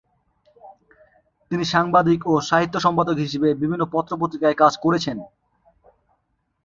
[1.51, 5.17] তিনি সাংবাদিক ও সাহিত্য সম্পাদক হিসাবে বিভিন্ন পত্র-পত্রিকায় কাজ করেছেন।